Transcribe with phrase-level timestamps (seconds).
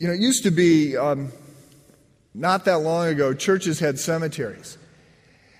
[0.00, 1.30] you know, it used to be um,
[2.34, 4.78] not that long ago, churches had cemeteries.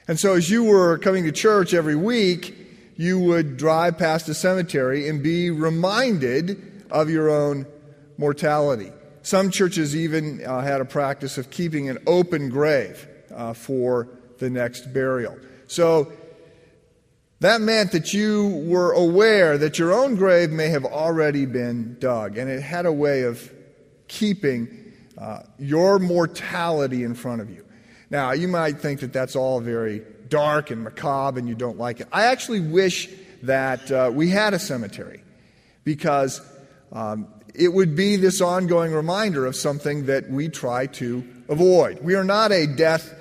[0.09, 2.57] And so as you were coming to church every week,
[2.97, 7.67] you would drive past a cemetery and be reminded of your own
[8.17, 8.91] mortality.
[9.23, 14.49] Some churches even uh, had a practice of keeping an open grave uh, for the
[14.49, 15.37] next burial.
[15.67, 16.11] So
[17.41, 22.39] that meant that you were aware that your own grave may have already been dug,
[22.39, 23.53] and it had a way of
[24.11, 24.69] keeping
[25.17, 27.65] uh, your mortality in front of you.
[28.11, 32.01] Now, you might think that that's all very dark and macabre and you don't like
[32.01, 32.09] it.
[32.13, 33.09] I actually wish
[33.45, 35.23] that uh, we had a cemetery
[35.85, 36.41] because
[36.93, 42.01] um, it would be this ongoing reminder of something that we try to avoid.
[42.01, 43.15] We are not a death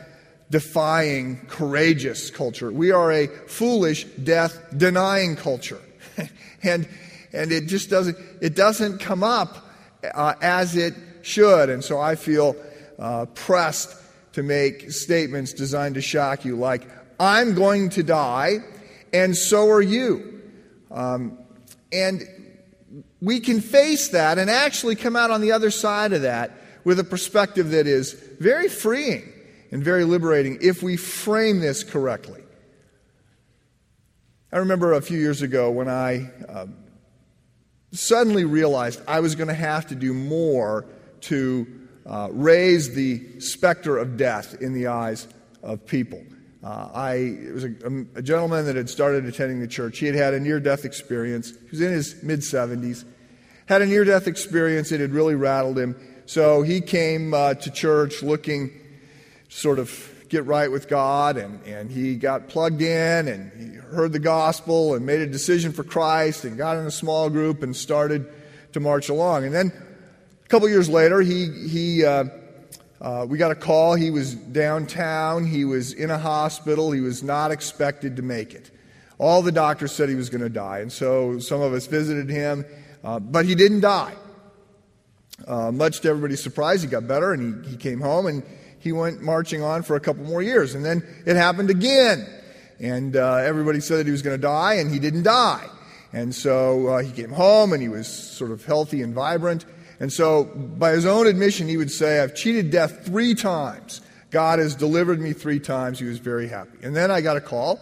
[0.49, 2.71] defying, courageous culture.
[2.71, 5.81] We are a foolish, death denying culture.
[6.63, 6.87] and,
[7.31, 9.68] and it just doesn't, it doesn't come up
[10.03, 11.70] uh, as it should.
[11.70, 12.55] And so I feel
[12.98, 13.95] uh, pressed
[14.34, 16.87] to make statements designed to shock you, like,
[17.20, 18.60] I'm going to die,
[19.12, 20.41] and so are you.
[20.91, 21.38] Um,
[21.91, 22.23] and
[23.21, 26.51] we can face that and actually come out on the other side of that
[26.84, 29.32] with a perspective that is very freeing
[29.71, 32.41] and very liberating if we frame this correctly.
[34.51, 36.76] I remember a few years ago when I um,
[37.91, 40.85] suddenly realized I was going to have to do more
[41.21, 41.68] to
[42.05, 45.27] uh, raise the specter of death in the eyes
[45.62, 46.23] of people.
[46.63, 49.99] Uh, I, it was a, a, gentleman that had started attending the church.
[49.99, 51.51] He had had a near death experience.
[51.51, 53.05] He was in his mid 70s.
[53.67, 54.91] Had a near death experience.
[54.91, 55.95] It had really rattled him.
[56.26, 58.71] So he came uh, to church looking
[59.48, 59.90] sort of
[60.30, 64.94] get right with God, and, and he got plugged in and he heard the gospel
[64.94, 68.31] and made a decision for Christ and got in a small group and started
[68.74, 69.46] to march along.
[69.46, 69.74] And then
[70.46, 72.25] a couple years later, he, he, uh,
[73.02, 73.96] uh, we got a call.
[73.96, 78.69] He was downtown, he was in a hospital, he was not expected to make it.
[79.18, 82.29] All the doctors said he was going to die, and so some of us visited
[82.29, 82.66] him,
[83.03, 84.13] uh, but he didn't die.
[85.47, 88.44] Uh, much to everybody's surprise, he got better and he, he came home and
[88.79, 90.73] he went marching on for a couple more years.
[90.75, 92.28] And then it happened again.
[92.79, 95.67] And uh, everybody said that he was going to die, and he didn't die.
[96.13, 99.66] And so uh, he came home, and he was sort of healthy and vibrant.
[100.00, 104.00] And so, by his own admission, he would say, I've cheated death three times.
[104.31, 106.00] God has delivered me three times.
[106.00, 106.78] He was very happy.
[106.84, 107.81] And then I got a call,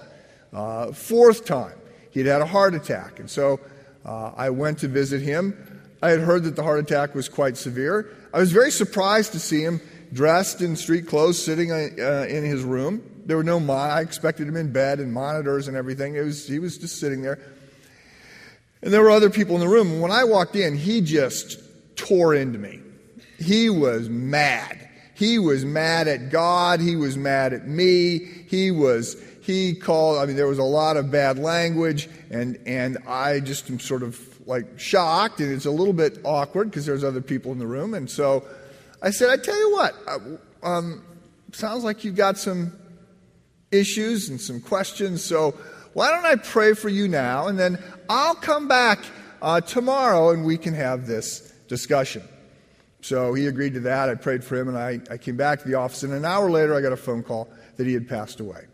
[0.52, 1.76] uh, fourth time.
[2.12, 3.20] He'd had a heart attack.
[3.20, 3.60] And so
[4.04, 5.82] uh, I went to visit him.
[6.02, 8.10] I had heard that the heart attack was quite severe.
[8.34, 9.82] I was very surprised to see him
[10.14, 13.02] dressed in street clothes, sitting uh, in his room.
[13.26, 16.16] There were no, I expected him in bed and monitors and everything.
[16.16, 17.40] It was, he was just sitting there.
[18.82, 20.00] And there were other people in the room.
[20.00, 21.60] When I walked in, he just
[21.96, 22.80] tore into me.
[23.38, 24.88] He was mad.
[25.14, 26.80] He was mad at God.
[26.80, 28.20] He was mad at me.
[28.20, 33.00] He was, he called, I mean, there was a lot of bad language, and, and
[33.08, 37.04] I just am sort of like shocked, and it's a little bit awkward because there's
[37.04, 37.94] other people in the room.
[37.94, 38.46] And so
[39.02, 39.96] I said, I tell you what,
[40.64, 41.04] um,
[41.52, 42.74] sounds like you've got some
[43.72, 45.52] issues and some questions, so
[45.94, 49.00] why don't I pray for you now, and then I'll come back
[49.42, 52.24] uh, tomorrow and we can have this discussion.
[53.02, 54.10] So he agreed to that.
[54.10, 56.50] I prayed for him, and I, I came back to the office, and an hour
[56.50, 57.48] later, I got a phone call
[57.78, 58.66] that he had passed away.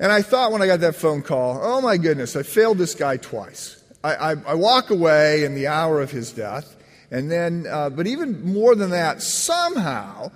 [0.00, 2.94] And I thought when I got that phone call, oh my goodness, I failed this
[2.94, 3.82] guy twice.
[4.02, 6.76] I, I, I walk away in the hour of his death,
[7.10, 10.30] and then, uh, but even more than that, somehow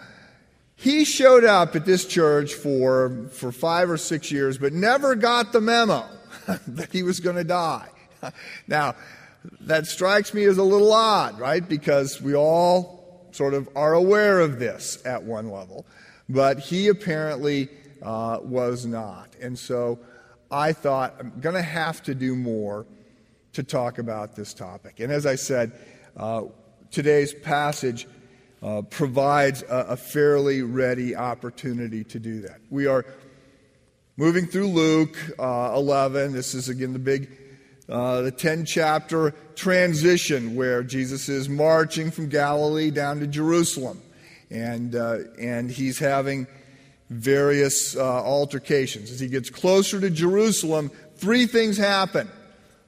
[0.76, 5.52] he showed up at this church for, for five or six years, but never got
[5.52, 6.04] the memo
[6.66, 7.88] that he was going to die.
[8.66, 8.94] now,
[9.60, 11.68] that strikes me as a little odd, right?
[11.68, 15.84] Because we all sort of are aware of this at one level,
[16.28, 17.68] but he apparently
[18.02, 19.28] uh, was not.
[19.40, 19.98] And so
[20.50, 22.86] I thought, I'm going to have to do more
[23.54, 25.00] to talk about this topic.
[25.00, 25.72] And as I said,
[26.16, 26.44] uh,
[26.92, 28.06] today's passage
[28.62, 32.60] uh, provides a, a fairly ready opportunity to do that.
[32.70, 33.04] We are
[34.16, 36.32] moving through Luke uh, 11.
[36.32, 37.30] This is again the big,
[37.88, 44.00] uh, the 10 chapter transition where Jesus is marching from Galilee down to Jerusalem.
[44.50, 46.46] And, uh, and he's having
[47.08, 49.10] various uh, altercations.
[49.10, 52.28] As he gets closer to Jerusalem, three things happen.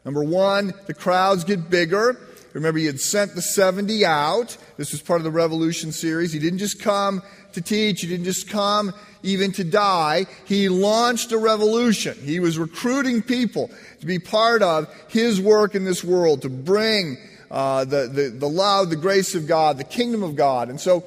[0.05, 2.19] Number one, the crowds get bigger.
[2.55, 4.57] Remember, he had sent the 70 out.
[4.77, 6.33] This was part of the Revolution series.
[6.33, 7.23] He didn't just come
[7.53, 8.93] to teach, he didn't just come
[9.23, 10.27] even to die.
[10.45, 12.17] He launched a revolution.
[12.21, 13.71] He was recruiting people
[14.01, 17.17] to be part of his work in this world, to bring
[17.51, 20.69] uh, the, the, the love, the grace of God, the kingdom of God.
[20.69, 21.05] And so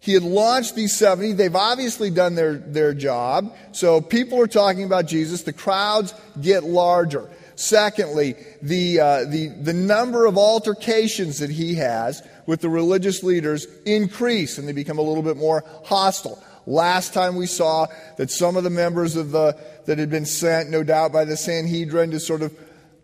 [0.00, 1.32] he had launched these 70.
[1.32, 3.56] They've obviously done their, their job.
[3.72, 5.42] So people are talking about Jesus.
[5.42, 7.28] The crowds get larger.
[7.60, 13.66] Secondly, the, uh, the, the number of altercations that he has with the religious leaders
[13.84, 16.42] increase and they become a little bit more hostile.
[16.66, 17.86] Last time we saw
[18.16, 21.36] that some of the members of the, that had been sent, no doubt by the
[21.36, 22.58] Sanhedrin to sort of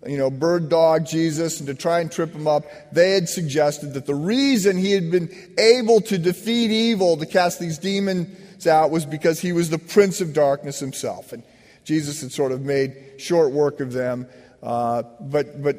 [0.06, 3.92] you know, bird dog Jesus and to try and trip him up, they had suggested
[3.92, 5.28] that the reason he had been
[5.58, 10.22] able to defeat evil, to cast these demons out, was because he was the prince
[10.22, 11.34] of darkness himself.
[11.34, 11.42] And
[11.84, 14.26] Jesus had sort of made short work of them.
[14.62, 15.76] Uh, but but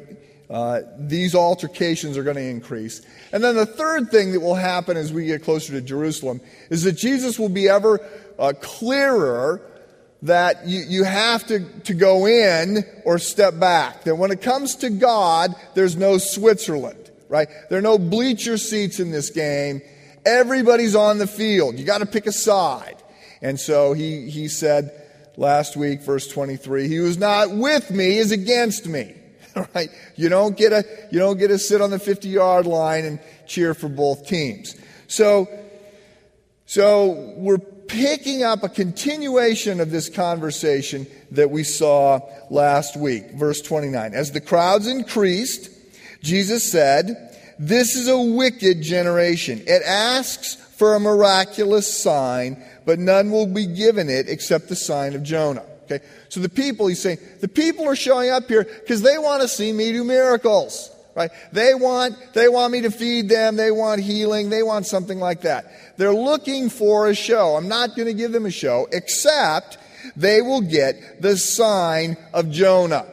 [0.50, 3.02] uh, these altercations are going to increase.
[3.32, 6.40] And then the third thing that will happen as we get closer to Jerusalem
[6.70, 8.00] is that Jesus will be ever
[8.38, 9.60] uh, clearer
[10.22, 14.04] that you, you have to, to go in or step back.
[14.04, 17.48] That when it comes to God, there's no Switzerland, right?
[17.68, 19.82] There are no bleacher seats in this game.
[20.24, 21.78] Everybody's on the field.
[21.78, 22.96] You got to pick a side.
[23.42, 24.97] And so he, he said
[25.38, 29.14] last week, verse 23, he who's not with me is against me.
[29.74, 29.88] Right?
[30.14, 33.18] You don't get a, you don't get to sit on the 50 yard line and
[33.48, 34.76] cheer for both teams.
[35.08, 35.48] So,
[36.64, 42.20] so we're picking up a continuation of this conversation that we saw
[42.50, 43.32] last week.
[43.32, 44.14] Verse 29.
[44.14, 45.70] As the crowds increased,
[46.22, 49.60] Jesus said, This is a wicked generation.
[49.66, 55.14] It asks for a miraculous sign, but none will be given it except the sign
[55.14, 55.62] of Jonah.
[55.84, 56.02] Okay?
[56.30, 59.48] So the people, he's saying, the people are showing up here because they want to
[59.48, 60.90] see me do miracles.
[61.14, 61.30] Right?
[61.52, 63.56] They want, they want me to feed them.
[63.56, 64.48] They want healing.
[64.48, 65.70] They want something like that.
[65.98, 67.56] They're looking for a show.
[67.56, 69.76] I'm not going to give them a show, except
[70.16, 73.04] they will get the sign of Jonah.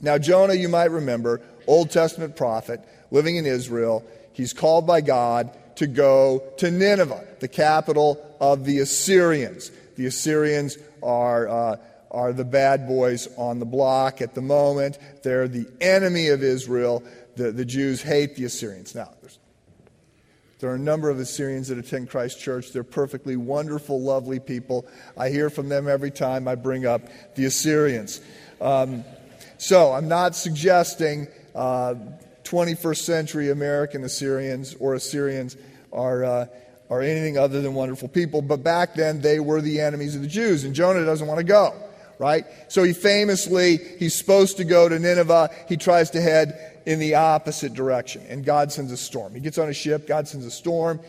[0.00, 2.80] Now, Jonah, you might remember, Old Testament prophet,
[3.10, 4.06] living in Israel.
[4.32, 9.70] He's called by God to go to Nineveh, the capital of the Assyrians.
[9.94, 11.76] The Assyrians are uh,
[12.10, 14.98] are the bad boys on the block at the moment.
[15.22, 17.04] They're the enemy of Israel.
[17.36, 18.94] The, the Jews hate the Assyrians.
[18.94, 19.12] Now,
[20.58, 22.72] there are a number of Assyrians that attend Christ Church.
[22.72, 24.88] They're perfectly wonderful, lovely people.
[25.16, 27.02] I hear from them every time I bring up
[27.36, 28.20] the Assyrians.
[28.60, 29.04] Um,
[29.58, 31.94] so I'm not suggesting uh,
[32.48, 35.56] 21st century American Assyrians or Assyrians
[35.92, 36.24] are.
[36.24, 36.46] Uh,
[36.90, 40.26] are anything other than wonderful people, but back then they were the enemies of the
[40.26, 41.74] Jews, and Jonah doesn't want to go
[42.18, 42.44] right?
[42.68, 45.50] So he famously, he's supposed to go to Nineveh.
[45.68, 49.34] He tries to head in the opposite direction, and God sends a storm.
[49.34, 51.00] He gets on a ship, God sends a storm.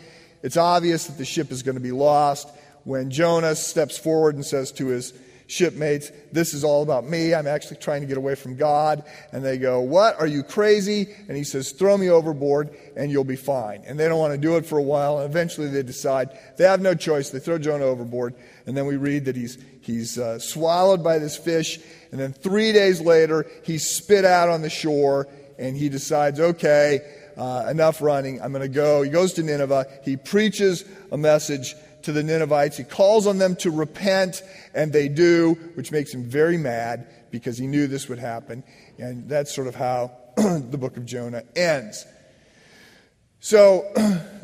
[0.44, 2.50] It's obvious that the ship is going to be lost.
[2.86, 5.14] When Jonah steps forward and says to his
[5.50, 7.34] shipmates, This is all about me.
[7.34, 9.04] I'm actually trying to get away from God.
[9.32, 10.20] And they go, What?
[10.20, 11.14] Are you crazy?
[11.28, 13.84] And he says, Throw me overboard and you'll be fine.
[13.86, 15.20] And they don't want to do it for a while.
[15.20, 17.32] And eventually they decide they have no choice.
[17.32, 18.36] They throw Jonah overboard.
[18.66, 21.80] And then we read that he's, he's uh, swallowed by this fish.
[22.12, 25.28] And then three days later, he's spit out on the shore.
[25.58, 27.02] And he decides, Okay,
[27.36, 28.42] uh, enough running.
[28.42, 29.02] I'm going to go.
[29.02, 29.88] He goes to Nineveh.
[30.04, 31.74] He preaches a message
[32.04, 32.78] to the Ninevites.
[32.78, 34.42] He calls on them to repent,
[34.74, 38.64] and they do, which makes him very mad because he knew this would happen.
[38.98, 42.06] And that's sort of how the book of Jonah ends.
[43.40, 43.86] So,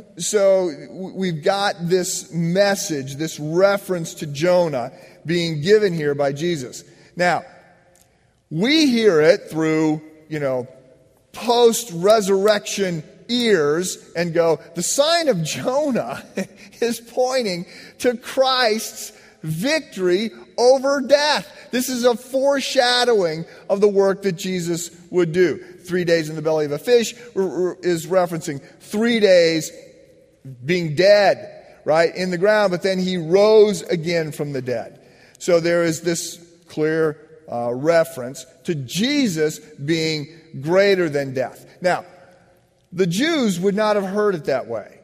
[0.18, 4.92] so we've got this message, this reference to Jonah
[5.26, 6.84] being given here by Jesus.
[7.16, 7.44] Now,
[8.50, 10.68] we hear it through, you know,
[11.34, 16.24] post resurrection ears and go, the sign of Jonah
[16.82, 17.66] is pointing
[18.00, 21.52] to Christ's victory over death.
[21.72, 25.58] This is a foreshadowing of the work that Jesus would do.
[25.58, 29.72] Three days in the belly of a fish is referencing three days
[30.64, 35.00] being dead, right, in the ground, but then he rose again from the dead.
[35.38, 37.20] So there is this clear
[37.52, 40.28] uh, reference to Jesus being
[40.62, 41.66] greater than death.
[41.82, 42.06] Now,
[42.96, 45.00] the Jews would not have heard it that way,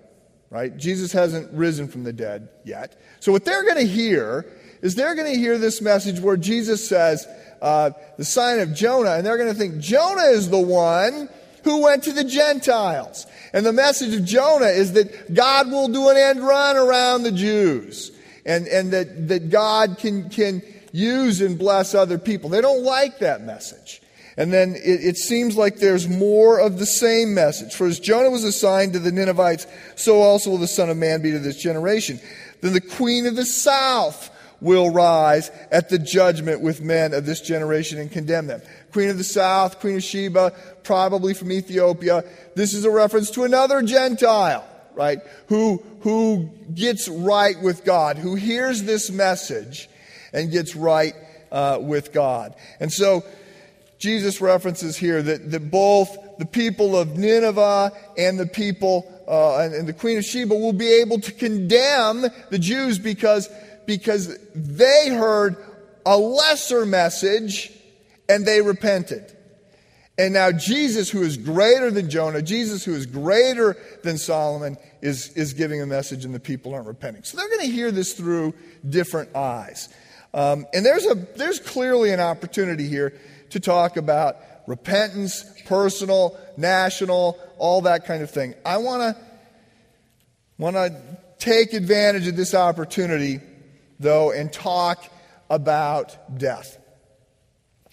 [0.50, 0.76] right?
[0.76, 3.00] Jesus hasn't risen from the dead yet.
[3.20, 6.88] So what they're going to hear is they're going to hear this message where Jesus
[6.88, 7.28] says,
[7.62, 11.30] uh, the sign of Jonah, and they're going to think Jonah is the one
[11.64, 13.28] who went to the Gentiles.
[13.54, 17.32] And the message of Jonah is that God will do an end run around the
[17.32, 18.12] Jews
[18.46, 22.50] and, and that, that God can, can use and bless other people.
[22.50, 24.01] They don't like that message.
[24.42, 27.76] And then it, it, seems like there's more of the same message.
[27.76, 31.22] For as Jonah was assigned to the Ninevites, so also will the Son of Man
[31.22, 32.20] be to this generation.
[32.62, 37.40] Then the queen of the south will rise at the judgment with men of this
[37.40, 38.64] generation and condemn them.
[38.92, 42.24] Queen of the South, Queen of Sheba, probably from Ethiopia.
[42.56, 45.20] This is a reference to another Gentile, right?
[45.50, 49.88] Who, who gets right with God, who hears this message
[50.34, 51.14] and gets right
[51.52, 52.56] uh, with God.
[52.80, 53.24] And so
[54.02, 59.76] Jesus references here that, that both the people of Nineveh and the people uh, and,
[59.76, 63.48] and the Queen of Sheba will be able to condemn the Jews because
[63.86, 65.56] because they heard
[66.06, 67.72] a lesser message
[68.28, 69.38] and they repented.
[70.18, 75.30] And now Jesus, who is greater than Jonah, Jesus, who is greater than Solomon, is,
[75.34, 77.24] is giving a message and the people aren't repenting.
[77.24, 78.54] So they're going to hear this through
[78.88, 79.90] different eyes.
[80.34, 83.14] Um, and there's, a, there's clearly an opportunity here
[83.52, 88.54] to talk about repentance, personal, national, all that kind of thing.
[88.66, 89.22] I want to
[90.58, 91.02] want to
[91.40, 93.40] take advantage of this opportunity
[94.02, 95.06] though, and talk
[95.50, 96.78] about death.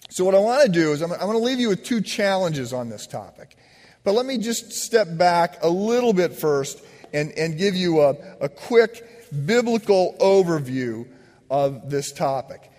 [0.09, 2.01] So, what I want to do is, I'm, I'm going to leave you with two
[2.01, 3.55] challenges on this topic.
[4.03, 6.81] But let me just step back a little bit first
[7.13, 9.05] and, and give you a, a quick
[9.45, 11.07] biblical overview
[11.49, 12.71] of this topic.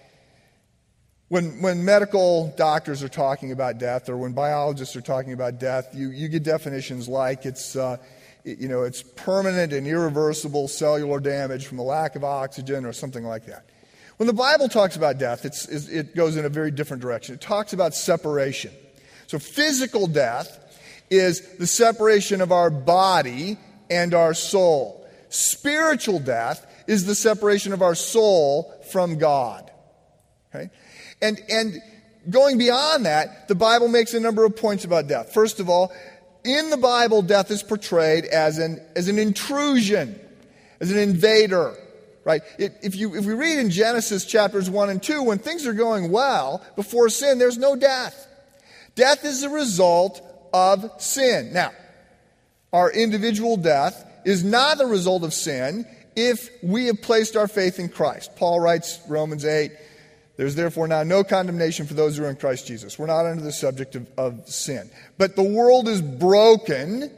[1.30, 5.94] When, when medical doctors are talking about death or when biologists are talking about death,
[5.94, 7.99] you, you get definitions like it's, uh,
[8.42, 13.22] you know, it's permanent and irreversible cellular damage from a lack of oxygen or something
[13.22, 13.64] like that.
[14.16, 17.37] When the Bible talks about death, it goes in a very different direction.
[17.37, 18.72] It talks about separation.
[19.28, 20.58] So, physical death
[21.10, 23.56] is the separation of our body
[23.88, 25.08] and our soul.
[25.28, 29.70] Spiritual death is the separation of our soul from God.
[30.52, 30.70] Okay?
[31.22, 31.82] And, and
[32.28, 35.32] going beyond that, the Bible makes a number of points about death.
[35.32, 35.92] First of all,
[36.44, 40.18] in the Bible, death is portrayed as an, as an intrusion,
[40.80, 41.76] as an invader,
[42.24, 42.42] right?
[42.58, 45.74] It, if, you, if we read in Genesis chapters 1 and 2, when things are
[45.74, 48.26] going well, before sin, there's no death.
[48.94, 50.22] Death is a result
[50.52, 51.52] of sin.
[51.52, 51.72] Now,
[52.72, 55.86] our individual death is not the result of sin
[56.16, 58.34] if we have placed our faith in Christ.
[58.36, 59.72] Paul writes, Romans 8,
[60.40, 62.99] there's therefore now no condemnation for those who are in Christ Jesus.
[62.99, 64.88] We're not under the subject of, of sin.
[65.18, 67.11] But the world is broken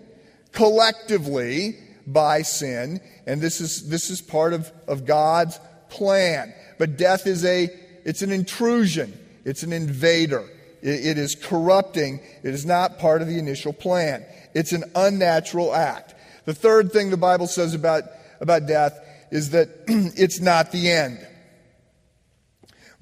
[0.50, 6.52] collectively by sin, and this is, this is part of, of God's plan.
[6.80, 7.68] But death is a,
[8.04, 9.16] it's an intrusion.
[9.44, 10.44] It's an invader.
[10.82, 12.18] It, it is corrupting.
[12.42, 14.24] It is not part of the initial plan.
[14.52, 16.16] It's an unnatural act.
[16.44, 18.02] The third thing the Bible says about,
[18.40, 18.98] about death
[19.30, 21.24] is that it's not the end.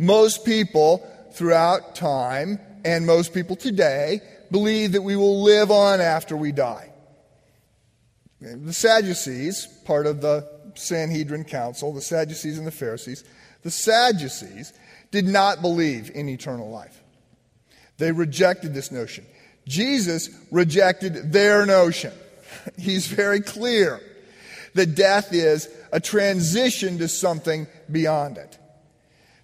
[0.01, 6.39] Most people throughout time, and most people today, believe that we will live on after
[6.39, 6.91] we die.
[8.41, 13.25] The Sadducees, part of the Sanhedrin Council, the Sadducees and the Pharisees,
[13.61, 14.73] the Sadducees
[15.11, 17.03] did not believe in eternal life.
[17.99, 19.27] They rejected this notion.
[19.69, 22.15] Jesus rejected their notion.
[22.79, 24.01] He's very clear
[24.73, 28.57] that death is a transition to something beyond it.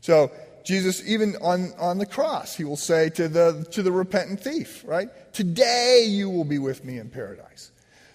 [0.01, 0.31] So
[0.67, 4.83] Jesus, even on, on the cross, he will say to the, to the repentant thief,
[4.85, 5.09] right?
[5.33, 7.71] Today you will be with me in paradise.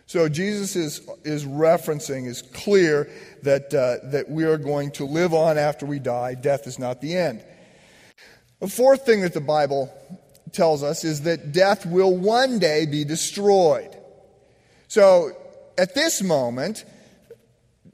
[0.05, 3.10] So Jesus is, is referencing, is clear
[3.43, 6.34] that, uh, that we are going to live on after we die.
[6.34, 7.41] Death is not the end.
[8.60, 9.89] The fourth thing that the Bible
[10.51, 13.96] tells us is that death will one day be destroyed.
[14.89, 15.31] So
[15.77, 16.84] at this moment,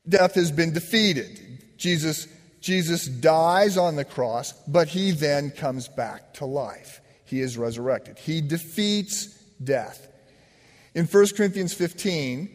[0.10, 1.62] death has been defeated.
[1.78, 2.28] Jesus
[2.62, 7.02] Jesus dies on the cross, but he then comes back to life.
[7.26, 8.18] He is resurrected.
[8.18, 9.28] He defeats
[9.64, 10.08] death.
[10.96, 12.50] In 1 Corinthians 15,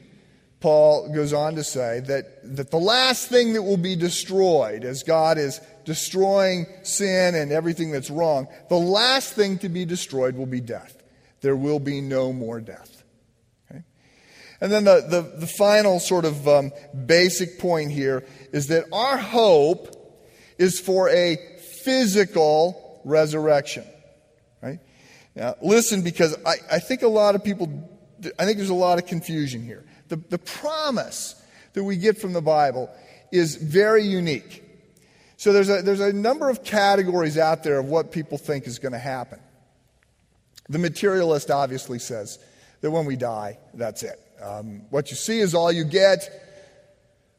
[0.60, 5.02] Paul goes on to say that, that the last thing that will be destroyed, as
[5.02, 10.46] God is destroying sin and everything that's wrong, the last thing to be destroyed will
[10.46, 11.02] be death.
[11.40, 13.01] There will be no more death.
[14.62, 16.70] And then the, the, the final sort of um,
[17.04, 20.22] basic point here is that our hope
[20.56, 21.36] is for a
[21.82, 23.84] physical resurrection.
[24.62, 24.78] Right?
[25.34, 27.90] Now, listen, because I, I think a lot of people,
[28.38, 29.84] I think there's a lot of confusion here.
[30.06, 31.34] The, the promise
[31.72, 32.88] that we get from the Bible
[33.32, 34.62] is very unique.
[35.38, 38.78] So there's a, there's a number of categories out there of what people think is
[38.78, 39.40] going to happen.
[40.68, 42.38] The materialist obviously says
[42.80, 44.21] that when we die, that's it.
[44.42, 46.28] Um, what you see is all you get.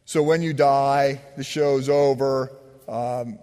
[0.05, 2.51] So when you die, the show's over.
[2.88, 3.39] Um,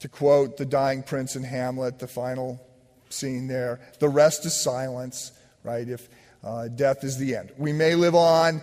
[0.00, 2.64] to quote the dying prince in Hamlet, the final
[3.10, 5.32] scene there, the rest is silence,
[5.64, 5.88] right?
[5.88, 6.08] If
[6.44, 7.52] uh, death is the end.
[7.56, 8.60] We may live on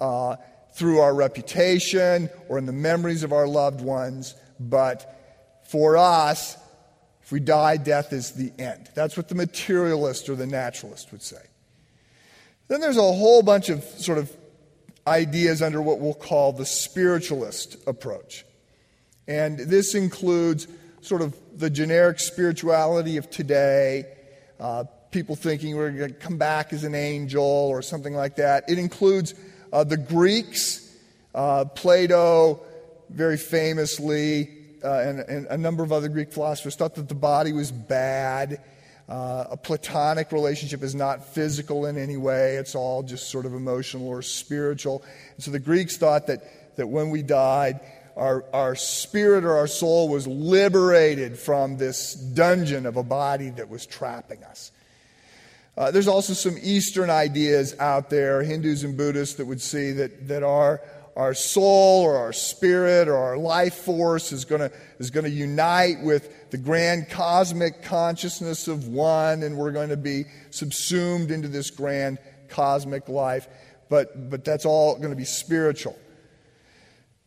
[0.00, 0.36] uh,
[0.74, 6.56] through our reputation or in the memories of our loved ones, but for us,
[7.22, 8.90] if we die, death is the end.
[8.94, 11.42] That's what the materialist or the naturalist would say.
[12.68, 14.34] Then there's a whole bunch of sort of
[15.06, 18.44] ideas under what we'll call the spiritualist approach.
[19.28, 20.66] And this includes
[21.00, 24.06] sort of the generic spirituality of today,
[24.58, 28.68] uh, people thinking we're going to come back as an angel or something like that.
[28.68, 29.34] It includes
[29.72, 30.94] uh, the Greeks,
[31.34, 32.60] uh, Plato,
[33.08, 34.50] very famously,
[34.82, 38.60] uh, and, and, a number of other Greek philosophers thought that the body was bad.
[39.08, 43.54] Uh, a platonic relationship is not physical in any way, it's all just sort of
[43.54, 45.04] emotional or spiritual.
[45.36, 47.78] And so the Greeks thought that, that when we died,
[48.16, 53.68] our, our spirit or our soul was liberated from this dungeon of a body that
[53.68, 54.72] was trapping us.
[55.76, 60.26] Uh, there's also some Eastern ideas out there, Hindus and Buddhists, that would see that,
[60.28, 60.80] that our,
[61.16, 66.50] our soul or our spirit or our life force is going is to unite with
[66.50, 72.18] the grand cosmic consciousness of one, and we're going to be subsumed into this grand
[72.48, 73.48] cosmic life.
[73.88, 75.98] But, but that's all going to be spiritual.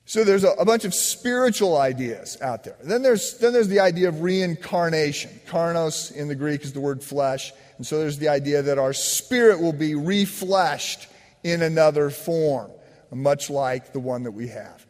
[0.06, 2.76] So there's a, a, bunch of spiritual ideas out there.
[2.84, 5.40] Then there's, then there's the idea of reincarnation.
[5.48, 7.54] Carnos in the Greek is the word flesh.
[7.78, 11.06] And so there's the idea that our spirit will be refleshed
[11.44, 12.72] in another form,
[13.12, 14.86] much like the one that we have.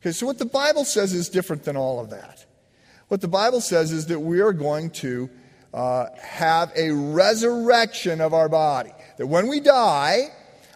[0.00, 2.44] Okay, so what the Bible says is different than all of that.
[3.08, 5.30] What the Bible says is that we are going to
[5.72, 8.92] uh, have a resurrection of our body.
[9.18, 10.28] That when we die,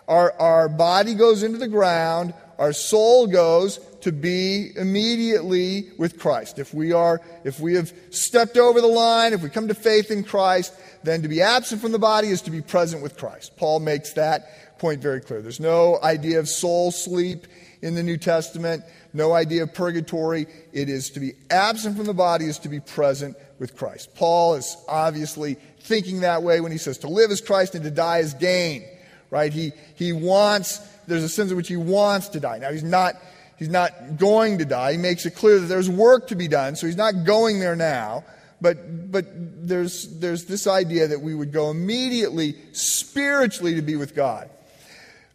[0.06, 6.59] our, our body goes into the ground, our soul goes to be immediately with Christ.
[6.59, 10.11] If we are, if we have stepped over the line, if we come to faith
[10.11, 13.57] in Christ, then to be absent from the body is to be present with Christ.
[13.57, 15.42] Paul makes that point very clear.
[15.42, 17.47] There's no idea of soul sleep
[17.83, 20.47] in the New Testament, no idea of purgatory.
[20.73, 24.14] It is to be absent from the body is to be present with Christ.
[24.14, 27.90] Paul is obviously thinking that way when he says to live as Christ and to
[27.90, 28.85] die as gain.
[29.30, 29.52] Right?
[29.52, 30.80] He he wants
[31.11, 32.59] there's a sense in which he wants to die.
[32.59, 33.16] Now, he's not,
[33.61, 34.93] he's not going to die.
[34.93, 37.76] He makes it clear that there's work to be done, so he's not going there
[37.76, 38.25] now.
[38.61, 44.15] But, but there's, there's this idea that we would go immediately spiritually to be with
[44.15, 44.50] God.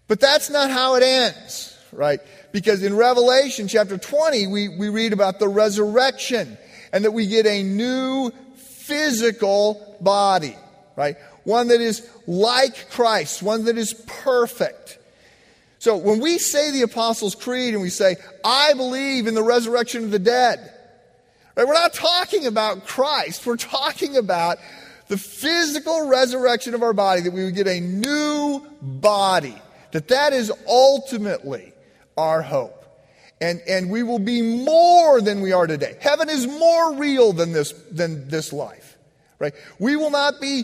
[0.07, 2.19] But that's not how it ends, right?
[2.51, 6.57] Because in Revelation chapter 20, we, we read about the resurrection
[6.91, 10.55] and that we get a new physical body,
[10.95, 11.17] right?
[11.43, 14.99] One that is like Christ, one that is perfect.
[15.85, 20.03] So when we say the Apostles' Creed and we say, I believe in the resurrection
[20.03, 20.57] of the dead,
[21.55, 23.45] right, we're not talking about Christ.
[23.45, 24.57] We're talking about
[25.09, 29.55] the physical resurrection of our body, that we would get a new body,
[29.91, 31.71] that that is ultimately
[32.17, 32.83] our hope.
[33.39, 35.97] And, and we will be more than we are today.
[36.01, 38.97] Heaven is more real than this, than this life,
[39.37, 39.53] right?
[39.77, 40.63] We will not be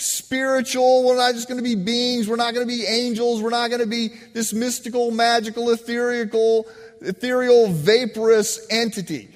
[0.00, 1.04] spiritual.
[1.04, 2.28] We're not just going to be beings.
[2.28, 3.42] We're not going to be angels.
[3.42, 6.66] We're not going to be this mystical, magical, ethereal,
[7.00, 9.28] ethereal, vaporous entity.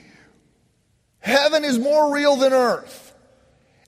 [1.20, 3.14] Heaven is more real than earth.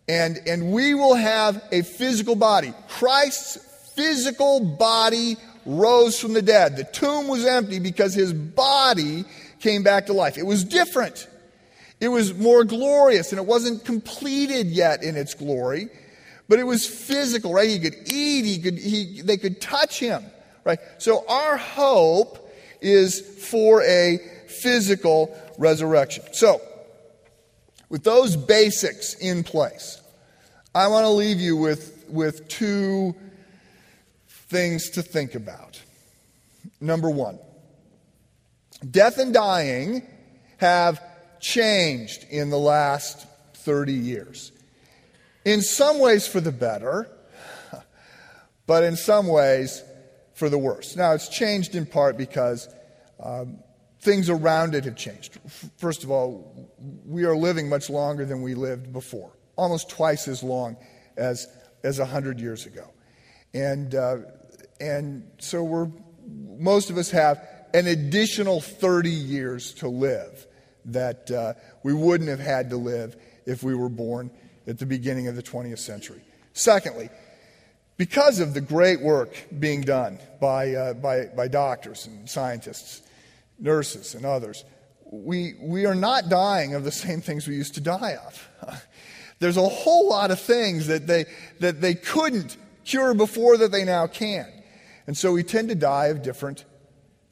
[0.09, 2.73] And, and we will have a physical body.
[2.89, 3.59] Christ's
[3.95, 6.77] physical body rose from the dead.
[6.77, 9.25] The tomb was empty because his body
[9.61, 10.39] came back to life.
[10.39, 11.27] It was different.
[12.01, 15.89] It was more glorious and it wasn't completed yet in its glory.
[16.49, 17.69] But it was physical, right?
[17.69, 20.25] He could eat, he could, he, they could touch him,
[20.65, 20.79] right?
[20.99, 26.25] So our hope is for a physical resurrection.
[26.33, 26.61] So,
[27.89, 30.01] with those basics in place,
[30.75, 33.15] I want to leave you with, with two
[34.29, 35.81] things to think about.
[36.81, 37.39] Number one,
[38.89, 40.03] death and dying
[40.59, 41.01] have
[41.41, 44.53] changed in the last 30 years
[45.47, 47.09] in some ways for the better,
[48.67, 49.83] but in some ways
[50.35, 50.97] for the worse.
[50.97, 52.69] Now, it's changed in part because
[53.23, 53.61] um,
[54.01, 55.39] things around it have changed.
[55.79, 56.69] First of all,
[57.07, 60.77] we are living much longer than we lived before, almost twice as long
[61.17, 61.47] as
[61.85, 62.91] as 100 years ago.
[63.55, 64.17] And, uh,
[64.81, 65.89] and so we're,
[66.59, 70.49] most of us have an additional 30 years to live
[70.87, 71.55] that uh,
[71.85, 74.33] we wouldn't have had to live if we were born
[74.67, 76.21] at the beginning of the 20th century.
[76.53, 77.11] Secondly,
[77.97, 83.03] because of the great work being done by, uh, by, by doctors and scientists,
[83.59, 84.65] nurses, and others,
[85.11, 88.87] we, we are not dying of the same things we used to die of.
[89.39, 91.27] There's a whole lot of things that they,
[91.61, 94.47] that they couldn't cure before that they now can.
[95.07, 96.65] And so we tend to die of different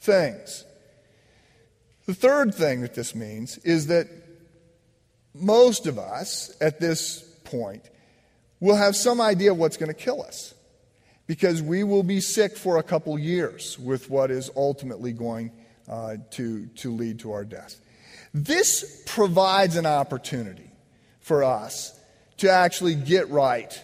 [0.00, 0.64] things.
[2.06, 4.06] The third thing that this means is that
[5.34, 7.82] most of us at this point
[8.60, 10.54] will have some idea of what's going to kill us
[11.26, 15.50] because we will be sick for a couple years with what is ultimately going
[15.88, 17.76] uh, to, to lead to our death.
[18.32, 20.70] This provides an opportunity
[21.20, 21.98] for us
[22.38, 23.82] to actually get right,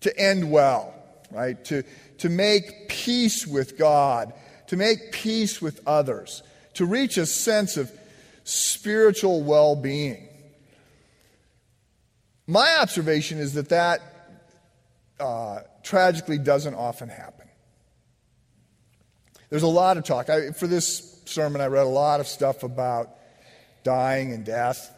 [0.00, 0.94] to end well,
[1.30, 1.62] right?
[1.66, 1.82] To,
[2.18, 4.32] to make peace with God,
[4.68, 6.42] to make peace with others,
[6.74, 7.90] to reach a sense of
[8.44, 10.28] spiritual well being.
[12.50, 14.00] My observation is that that
[15.20, 17.46] uh, tragically doesn't often happen.
[19.50, 20.28] There's a lot of talk.
[20.28, 23.10] I, for this sermon, I read a lot of stuff about
[23.84, 24.92] dying and death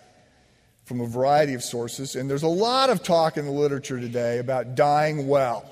[0.87, 4.39] from a variety of sources, and there's a lot of talk in the literature today
[4.39, 5.71] about dying well.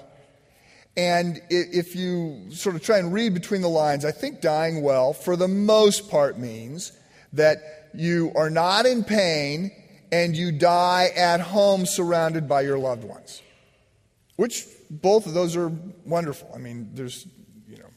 [0.99, 5.15] And if you sort of try and read between the lines, I think dying well,
[5.15, 6.93] for the most part, means
[7.33, 9.71] that you are not in pain
[10.13, 13.43] and you die at home surrounded by your loved ones.
[14.37, 15.69] Which both of those are
[16.05, 16.51] wonderful.
[16.55, 17.27] I mean, there's
[17.69, 17.91] you know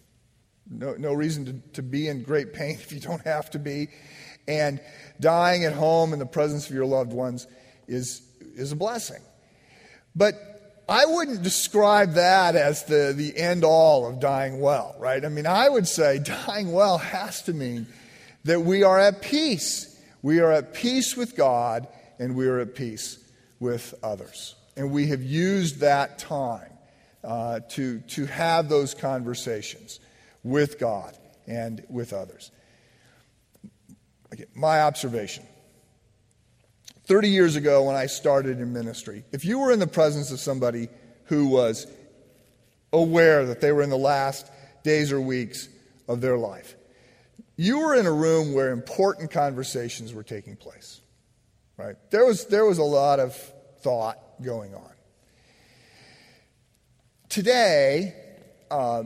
[0.70, 3.90] no, no reason to, to be in great pain if you don't have to be.
[4.48, 4.82] And
[5.20, 7.48] dying at home in the presence of your loved ones
[7.88, 8.22] is,
[8.56, 9.22] is a blessing.
[10.16, 10.36] But
[10.88, 15.24] I wouldn't describe that as the, the end all of dying well, right?
[15.24, 17.88] I mean, I would say dying well has to mean
[18.44, 19.98] that we are at peace.
[20.22, 21.88] We are at peace with God
[22.24, 23.20] and we are at peace
[23.60, 24.56] with others.
[24.78, 26.72] And we have used that time
[27.22, 30.00] uh, to, to have those conversations
[30.42, 32.50] with God and with others.
[34.32, 35.46] Again, my observation
[37.08, 40.40] 30 years ago when I started in ministry, if you were in the presence of
[40.40, 40.88] somebody
[41.26, 41.88] who was
[42.94, 44.50] aware that they were in the last
[44.84, 45.68] days or weeks
[46.08, 46.76] of their life,
[47.58, 51.02] you were in a room where important conversations were taking place.
[51.78, 51.96] Right?
[52.12, 53.36] There was, there was a lot of
[53.82, 54.92] thought going on.
[57.30, 58.14] Today,
[58.70, 59.04] uh,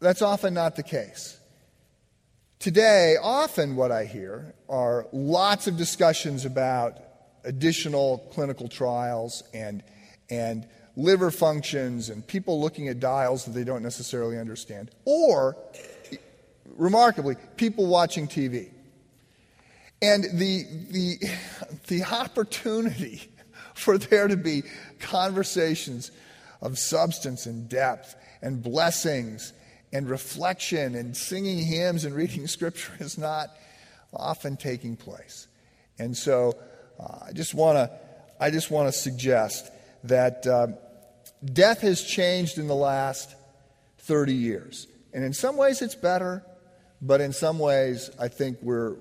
[0.00, 1.38] that's often not the case.
[2.58, 6.98] Today, often what I hear are lots of discussions about
[7.44, 9.82] additional clinical trials and,
[10.28, 10.66] and
[10.96, 14.90] liver functions and people looking at dials that they don't necessarily understand.
[15.04, 15.56] Or,
[16.76, 18.70] remarkably, people watching TV.
[20.02, 21.30] And the, the,
[21.86, 23.30] the opportunity
[23.74, 24.62] for there to be
[25.00, 26.10] conversations
[26.60, 29.52] of substance and depth and blessings
[29.92, 33.48] and reflection and singing hymns and reading scripture is not
[34.12, 35.46] often taking place.
[35.98, 36.52] And so
[37.00, 37.90] uh, I just want to
[38.38, 39.70] I just want to suggest
[40.04, 40.66] that uh,
[41.42, 43.34] death has changed in the last
[44.00, 44.86] 30 years.
[45.14, 46.44] And in some ways it's better,
[47.00, 48.96] but in some ways I think we're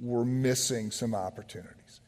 [0.00, 2.00] we're missing some opportunities.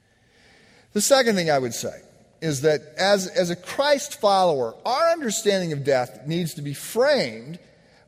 [0.92, 2.00] The second thing I would say
[2.40, 7.58] is that as, as a Christ follower, our understanding of death needs to be framed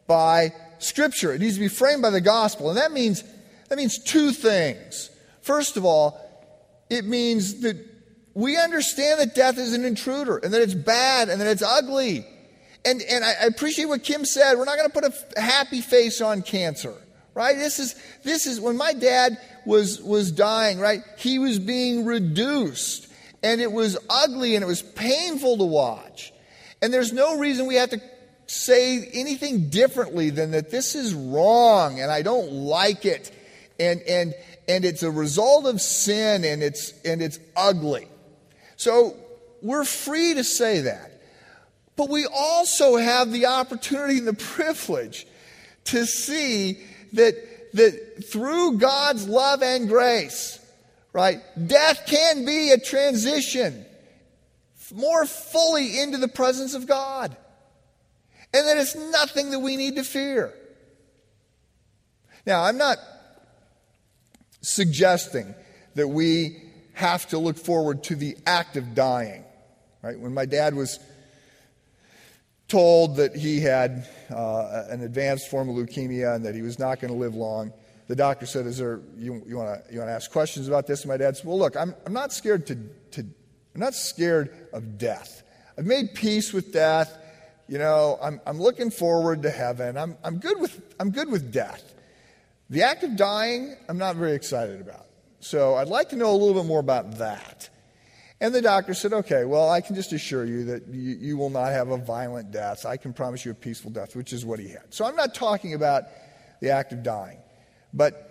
[0.07, 1.33] by Scripture.
[1.33, 2.69] It needs to be framed by the gospel.
[2.69, 3.25] And that means,
[3.69, 5.11] that means two things.
[5.43, 6.21] First of all,
[6.89, 7.77] it means that
[8.35, 12.25] we understand that death is an intruder and that it's bad and that it's ugly.
[12.85, 14.57] And, and I appreciate what Kim said.
[14.57, 15.05] We're not going to put
[15.37, 16.95] a happy face on cancer
[17.41, 17.57] right?
[17.57, 21.01] This is, this is when my dad was, was dying, right?
[21.17, 23.11] He was being reduced
[23.43, 26.35] and it was ugly and it was painful to watch.
[26.83, 28.01] And there's no reason we have to
[28.47, 33.35] say anything differently than that this is wrong and I don't like it.
[33.79, 34.35] And, and,
[34.69, 38.07] and it's a result of sin and it's, and it's ugly.
[38.77, 39.17] So
[39.63, 41.23] we're free to say that.
[41.97, 45.27] But we also have the opportunity and the privilege
[45.85, 46.83] to see
[47.15, 50.59] that, that through God's love and grace,
[51.13, 53.87] right, death can be a transition
[54.93, 57.37] more fully into the presence of God.
[58.53, 60.53] And that it's nothing that we need to fear.
[62.47, 62.99] Now, I'm not
[64.61, 65.55] suggesting
[65.95, 66.63] that we
[66.95, 69.45] have to look forward to the act of dying.
[70.03, 70.19] Right?
[70.19, 70.99] When my dad was
[72.71, 77.01] told that he had uh, an advanced form of leukemia and that he was not
[77.01, 77.73] going to live long.
[78.07, 81.17] The doctor said, "Is there you, you want to ask questions about this?" And my
[81.17, 82.77] dad said, "Well, look, I'm I'm not scared to
[83.13, 83.21] to
[83.75, 85.43] I'm not scared of death.
[85.77, 87.17] I've made peace with death.
[87.69, 89.97] You know, I'm I'm looking forward to heaven.
[89.97, 91.95] I'm I'm good with I'm good with death.
[92.69, 95.07] The act of dying, I'm not very excited about.
[95.41, 97.69] So I'd like to know a little bit more about that."
[98.41, 101.51] And the doctor said, Okay, well, I can just assure you that you, you, will
[101.51, 102.87] not have a violent death.
[102.87, 104.95] I can promise you a peaceful death, which is what he had.
[104.95, 106.05] So I'm not talking about
[106.61, 107.39] the act of dying.
[107.93, 108.31] But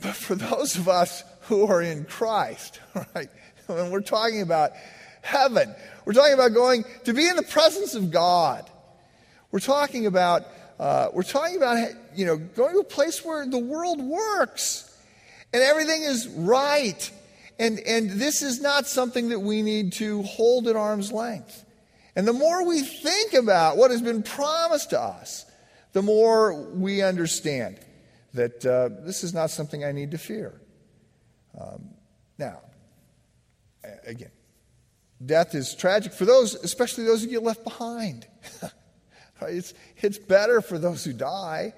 [0.00, 2.80] But for those of us who are in Christ,
[3.14, 3.28] right,
[3.66, 4.72] when we're talking about
[5.22, 8.68] heaven, we're talking about going to be in the presence of God.
[9.50, 10.42] We're talking about
[10.80, 14.90] uh, we're talking about you know going to a place where the world works
[15.52, 17.10] and everything is right.
[17.58, 21.64] And, and this is not something that we need to hold at arm's length.
[22.16, 25.46] And the more we think about what has been promised to us,
[25.92, 27.78] the more we understand
[28.34, 30.60] that uh, this is not something I need to fear.
[31.58, 31.90] Um,
[32.38, 32.60] now,
[34.04, 34.30] again,
[35.24, 38.26] death is tragic for those, especially those who get left behind.
[39.42, 41.74] it's, it's better for those who die.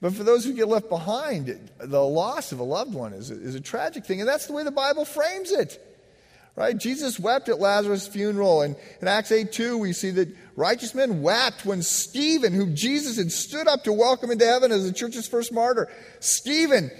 [0.00, 3.54] But for those who get left behind, the loss of a loved one is is
[3.54, 4.20] a tragic thing.
[4.20, 5.80] And that's the way the Bible frames it.
[6.56, 6.76] Right?
[6.76, 8.62] Jesus wept at Lazarus' funeral.
[8.62, 13.16] And in Acts 8 2, we see that righteous men wept when Stephen, who Jesus
[13.16, 16.92] had stood up to welcome into heaven as the church's first martyr, Stephen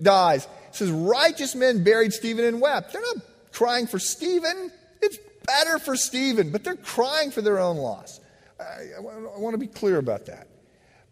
[0.00, 0.46] dies.
[0.68, 2.92] It says, righteous men buried Stephen and wept.
[2.94, 4.72] They're not crying for Stephen.
[5.02, 8.18] It's better for Stephen, but they're crying for their own loss.
[8.58, 10.46] I, I want to be clear about that.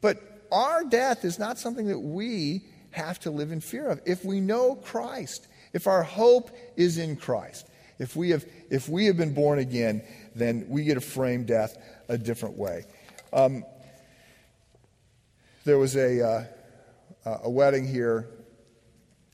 [0.01, 0.17] But
[0.53, 4.01] our death is not something that we have to live in fear of.
[4.05, 9.07] If we know Christ, if our hope is in Christ, if we have, if we
[9.07, 10.03] have been born again,
[10.35, 11.77] then we get to frame death
[12.09, 12.85] a different way.
[13.33, 13.65] Um,
[15.65, 16.47] there was a,
[17.27, 18.27] uh, a wedding here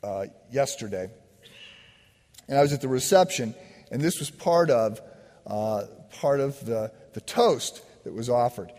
[0.03, 1.09] uh, yesterday,
[2.49, 3.55] and I was at the reception,
[3.91, 5.01] and this was part of,
[5.47, 5.85] uh,
[6.21, 8.73] part of the, the toast that was offered.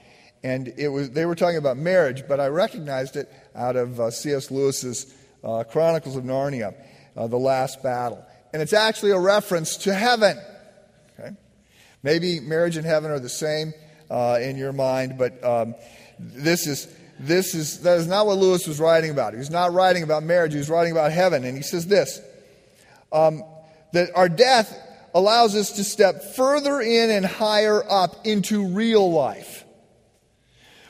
[0.43, 4.12] And it was, they were talking about marriage, but I recognized it out of uh,
[4.12, 4.52] C.S.
[4.52, 6.73] Lewis's uh, Chronicles of Narnia,
[7.15, 8.23] uh, The Last Battle.
[8.54, 10.38] And it's actually a reference to heaven.
[11.19, 11.32] Okay?
[12.04, 13.73] Maybe marriage and heaven are the same
[14.10, 15.76] uh, in your mind, but um,
[16.19, 16.88] this is.
[17.19, 19.34] This is, that is not what Lewis was writing about.
[19.34, 21.45] He was not writing about marriage, he was writing about heaven.
[21.45, 22.21] And he says this
[23.12, 23.43] um,
[23.93, 24.78] that our death
[25.13, 29.65] allows us to step further in and higher up into real life.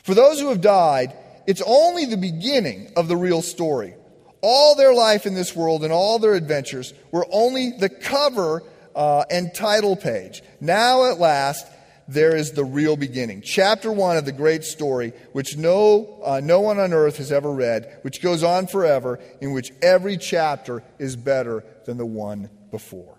[0.08, 1.12] For those who have died,
[1.48, 3.94] it's only the beginning of the real story.
[4.40, 8.64] All their life in this world and all their adventures were only the cover
[8.96, 10.44] uh, and title page.
[10.62, 11.68] Now, at last,
[12.08, 13.42] there is the real beginning.
[13.42, 17.52] Chapter one of the great story, which no, uh, no one on earth has ever
[17.52, 23.18] read, which goes on forever, in which every chapter is better than the one before.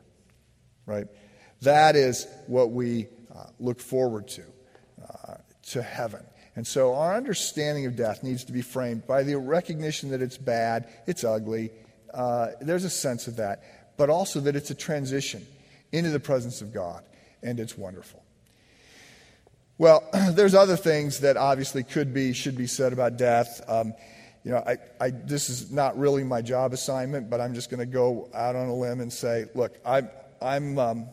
[0.86, 1.06] Right?
[1.60, 4.44] That is what we uh, look forward to,
[5.06, 6.24] uh, to heaven.
[6.58, 10.36] And so our understanding of death needs to be framed by the recognition that it's
[10.36, 11.70] bad, it's ugly.
[12.12, 13.62] Uh, there's a sense of that,
[13.96, 15.46] but also that it's a transition
[15.92, 17.04] into the presence of God,
[17.44, 18.24] and it's wonderful.
[19.78, 23.60] Well, there's other things that obviously could be, should be said about death.
[23.68, 23.94] Um,
[24.42, 27.78] you know, I, I, this is not really my job assignment, but I'm just going
[27.78, 30.10] to go out on a limb and say, look, I'm,
[30.42, 31.08] I'm, um,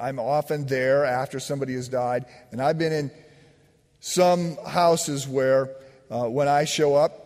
[0.00, 3.10] I'm often there after somebody has died, and I've been in
[4.00, 5.70] some houses where
[6.10, 7.24] uh, when I show up,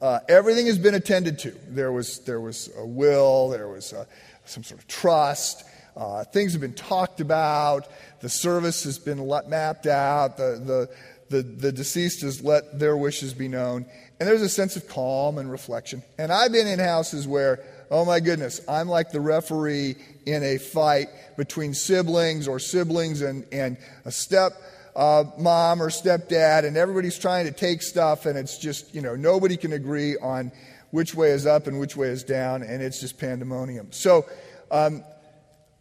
[0.00, 1.50] uh, everything has been attended to.
[1.68, 4.06] There was, there was a will, there was uh,
[4.44, 5.64] some sort of trust,
[5.96, 7.86] uh, things have been talked about,
[8.20, 10.88] the service has been let, mapped out, the,
[11.30, 13.84] the, the, the deceased has let their wishes be known,
[14.18, 16.02] and there's a sense of calm and reflection.
[16.18, 20.58] And I've been in houses where, oh my goodness, I'm like the referee in a
[20.58, 24.52] fight between siblings or siblings and, and a step
[24.96, 29.16] uh, mom or stepdad, and everybody's trying to take stuff, and it's just, you know,
[29.16, 30.52] nobody can agree on
[30.90, 33.92] which way is up and which way is down, and it's just pandemonium.
[33.92, 34.26] So,
[34.70, 35.04] um,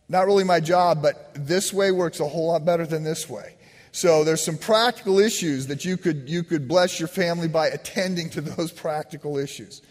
[0.08, 3.56] not really my job, but this way works a whole lot better than this way.
[3.91, 8.30] So there's some practical issues that you could you could bless your family by attending
[8.32, 9.82] to those practical issues.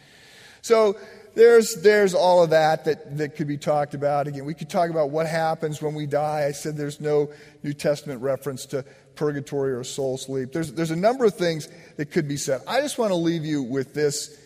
[0.63, 0.97] So
[1.35, 4.27] there's, there's all of that, that that could be talked about.
[4.27, 6.47] Again, we could talk about what happens when we die.
[6.47, 7.31] I said there's no
[7.63, 10.53] New Testament reference to purgatory or soul sleep.
[10.53, 12.61] There's, there's a number of things that could be said.
[12.67, 14.39] I just want to leave you with this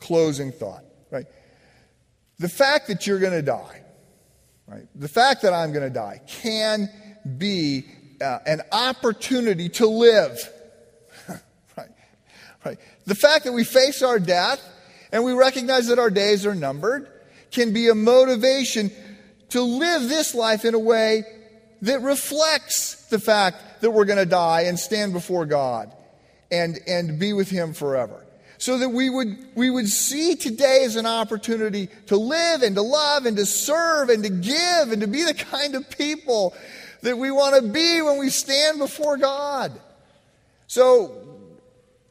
[0.00, 1.26] closing thought, right?
[2.38, 3.82] The fact that you're going to die,
[4.66, 4.86] right?
[4.94, 6.88] The fact that I'm going to die can
[7.36, 7.84] be
[8.20, 10.38] uh, an opportunity to live,
[11.76, 11.88] right?
[12.64, 12.78] Right?
[13.06, 14.60] The fact that we face our death
[15.12, 17.08] and we recognize that our days are numbered,
[17.50, 18.90] can be a motivation
[19.50, 21.24] to live this life in a way
[21.82, 25.92] that reflects the fact that we're going to die and stand before God
[26.50, 28.24] and, and be with Him forever.
[28.58, 32.82] So that we would, we would see today as an opportunity to live and to
[32.82, 36.54] love and to serve and to give and to be the kind of people
[37.02, 39.72] that we want to be when we stand before God.
[40.66, 41.24] So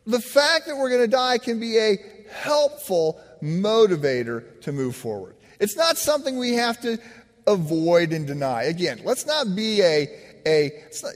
[0.05, 1.97] the fact that we're going to die can be a
[2.31, 5.35] helpful motivator to move forward.
[5.59, 6.99] It's not something we have to
[7.45, 8.63] avoid and deny.
[8.63, 10.09] Again, let's not be a,
[10.45, 11.13] a let's not,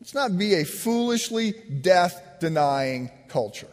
[0.00, 3.68] let's not be a foolishly death denying culture.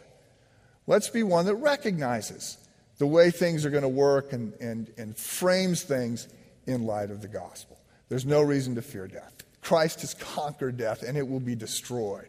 [0.86, 2.58] Let's be one that recognizes
[2.98, 6.28] the way things are going to work and, and, and frames things
[6.66, 7.78] in light of the gospel.
[8.08, 9.32] There's no reason to fear death.
[9.62, 12.28] Christ has conquered death and it will be destroyed.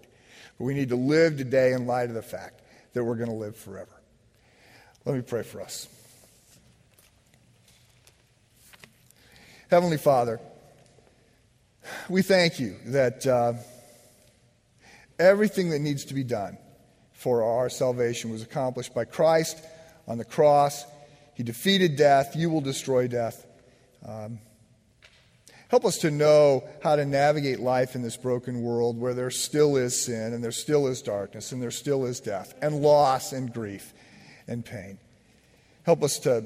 [0.58, 2.62] But we need to live today in light of the fact
[2.94, 3.95] that we're going to live forever.
[5.06, 5.88] Let me pray for us.
[9.70, 10.40] Heavenly Father,
[12.10, 13.54] we thank you that uh,
[15.20, 16.58] everything that needs to be done
[17.14, 19.64] for our salvation was accomplished by Christ
[20.08, 20.86] on the cross.
[21.36, 22.36] He defeated death.
[22.36, 23.46] You will destroy death.
[24.08, 24.40] Um,
[25.68, 29.78] help us to know how to navigate life in this broken world where there still
[29.78, 33.54] is sin and there still is darkness and there still is death and loss and
[33.54, 33.94] grief
[34.48, 34.98] and pain.
[35.84, 36.46] Help us to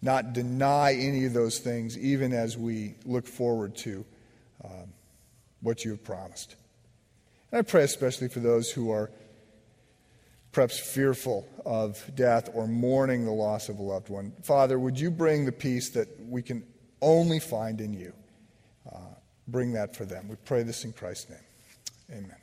[0.00, 4.04] not deny any of those things, even as we look forward to
[4.64, 4.92] um,
[5.60, 6.56] what you have promised.
[7.50, 9.10] And I pray especially for those who are
[10.50, 14.32] perhaps fearful of death or mourning the loss of a loved one.
[14.42, 16.64] Father, would you bring the peace that we can
[17.00, 18.12] only find in you?
[18.90, 18.98] Uh,
[19.48, 20.28] bring that for them.
[20.28, 21.38] We pray this in Christ's name.
[22.10, 22.41] Amen.